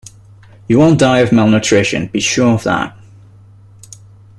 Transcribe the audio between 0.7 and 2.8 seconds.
won't die of malnutrition, be sure of